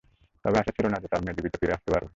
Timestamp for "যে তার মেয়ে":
0.99-1.35